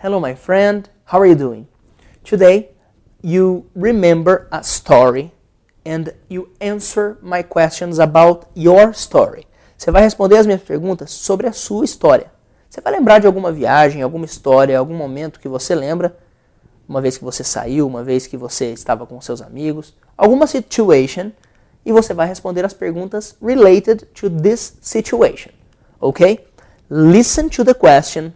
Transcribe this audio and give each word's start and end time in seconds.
Hello, 0.00 0.20
my 0.20 0.32
friend. 0.32 0.88
How 1.06 1.18
are 1.18 1.26
you 1.26 1.34
doing? 1.34 1.66
Today, 2.22 2.68
you 3.20 3.68
remember 3.74 4.46
a 4.52 4.62
story 4.62 5.32
and 5.84 6.14
you 6.28 6.50
answer 6.60 7.18
my 7.20 7.42
questions 7.42 7.98
about 7.98 8.46
your 8.54 8.94
story. 8.94 9.44
Você 9.76 9.90
vai 9.90 10.02
responder 10.02 10.36
as 10.36 10.46
minhas 10.46 10.62
perguntas 10.62 11.10
sobre 11.10 11.48
a 11.48 11.52
sua 11.52 11.84
história. 11.84 12.30
Você 12.70 12.80
vai 12.80 12.92
lembrar 12.92 13.18
de 13.18 13.26
alguma 13.26 13.50
viagem, 13.50 14.00
alguma 14.00 14.24
história, 14.24 14.78
algum 14.78 14.94
momento 14.94 15.40
que 15.40 15.48
você 15.48 15.74
lembra, 15.74 16.16
uma 16.88 17.00
vez 17.00 17.18
que 17.18 17.24
você 17.24 17.42
saiu, 17.42 17.84
uma 17.84 18.04
vez 18.04 18.28
que 18.28 18.36
você 18.36 18.66
estava 18.66 19.04
com 19.04 19.20
seus 19.20 19.42
amigos, 19.42 19.96
alguma 20.16 20.46
situation, 20.46 21.32
e 21.84 21.90
você 21.90 22.14
vai 22.14 22.28
responder 22.28 22.64
as 22.64 22.72
perguntas 22.72 23.36
related 23.42 24.06
to 24.14 24.30
this 24.30 24.78
situation. 24.80 25.50
Ok? 26.00 26.46
Listen 26.88 27.48
to 27.48 27.64
the 27.64 27.74
question 27.74 28.30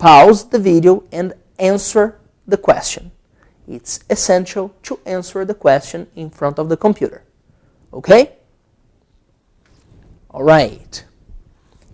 pause 0.00 0.48
the 0.48 0.58
video 0.58 1.04
and 1.12 1.34
answer 1.58 2.18
the 2.48 2.56
question. 2.56 3.12
It's 3.68 4.00
essential 4.08 4.74
to 4.82 4.98
answer 5.04 5.44
the 5.44 5.54
question 5.54 6.08
in 6.16 6.30
front 6.30 6.58
of 6.58 6.68
the 6.68 6.76
computer. 6.76 7.22
Okay? 7.92 8.32
All 10.30 10.42
right. 10.42 11.04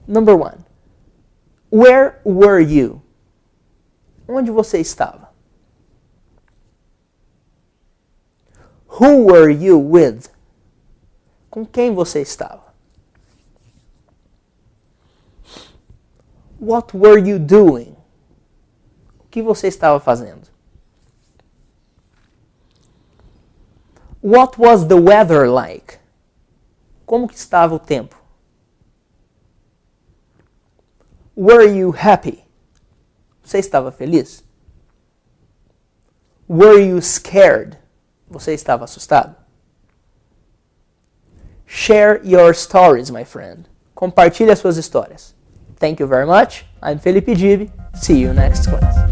Number 0.06 0.36
one. 0.36 0.64
Where 1.68 2.20
were 2.24 2.60
you? 2.60 3.02
Onde 4.28 4.50
você 4.50 4.78
estava? 4.78 5.28
Who 9.00 9.24
were 9.24 9.50
you 9.50 9.78
with? 9.78 10.30
Com 11.50 11.66
quem 11.66 11.92
você 11.92 12.22
estava? 12.22 12.72
What 16.58 16.94
were 16.94 17.18
you 17.18 17.38
doing? 17.38 17.95
Que 19.36 19.42
você 19.42 19.68
estava 19.68 20.00
fazendo? 20.00 20.48
What 24.22 24.58
was 24.58 24.86
the 24.86 24.94
weather 24.94 25.46
like? 25.46 25.98
Como 27.04 27.28
que 27.28 27.34
estava 27.34 27.74
o 27.74 27.78
tempo? 27.78 28.16
Were 31.36 31.66
you 31.66 31.90
happy? 31.94 32.46
Você 33.44 33.58
estava 33.58 33.92
feliz? 33.92 34.42
Were 36.48 36.80
you 36.80 37.02
scared? 37.02 37.76
Você 38.30 38.54
estava 38.54 38.84
assustado? 38.84 39.36
Share 41.66 42.22
your 42.24 42.54
stories, 42.54 43.10
my 43.10 43.26
friend. 43.26 43.68
Compartilhe 43.94 44.50
as 44.50 44.60
suas 44.60 44.78
histórias. 44.78 45.34
Thank 45.78 46.00
you 46.00 46.08
very 46.08 46.24
much. 46.24 46.64
I'm 46.82 46.98
Felipe 46.98 47.34
Gibi. 47.34 47.70
See 47.92 48.18
you 48.18 48.32
next 48.32 48.70
class. 48.70 49.05